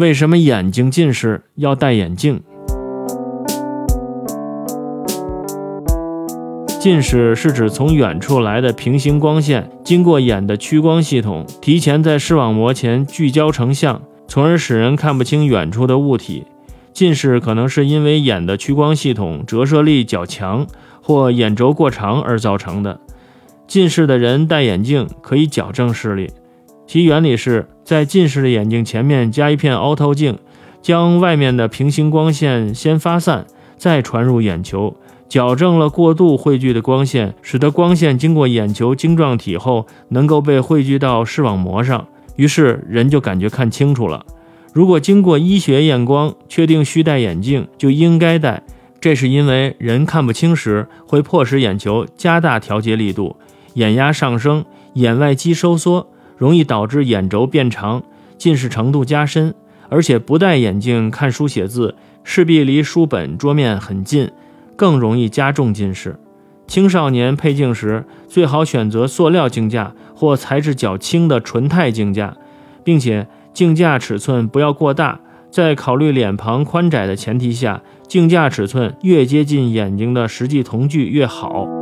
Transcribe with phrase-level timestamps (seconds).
[0.00, 2.42] 为什么眼睛近视要戴眼镜？
[6.80, 16.46] 近视是指从远处来的平行光线经过眼的屈光系统，提前在视网膜前聚焦成像，从而使人看不清远处的物体。
[16.94, 20.66] 近视可能是因为眼的屈光系统折射力较强
[21.02, 22.98] 或眼轴过长而造成的。
[23.66, 26.30] 近视的人戴眼镜可以矫正视力，
[26.90, 30.36] 其原理是在近视的眼睛前面加一片凹透镜，
[30.82, 34.96] 将外面的平行光线先发散，再传入眼球。
[35.28, 44.26] 矫正了过度汇聚的光线，使得光线经过眼球晶状体后能够被汇聚到视网膜上，于是人就感觉看清楚了。
[44.72, 48.64] 如果经过医学验光确定需戴眼镜，就应该戴。
[49.00, 53.36] 这是因为人看不清时会迫使眼球加大调节力度，
[53.74, 54.64] 眼压上升，
[54.94, 56.08] 眼外肌收缩，
[56.40, 58.02] 容易导致眼轴变长，
[58.38, 59.54] 近视程度加深。
[59.90, 61.94] 而且不戴眼镜看书写字，
[62.24, 64.30] 势必离书本桌面很近。
[64.74, 66.18] 更容易加重近视。
[66.66, 72.34] 青少年配镜时，最好选择塑料镜架或材质较轻的纯钛镜架，
[72.82, 75.20] 并且镜架尺寸不要过大。
[75.50, 81.79] 在考虑脸庞宽窄的前提下，镜架尺寸越接近眼睛的实际瞳距越好。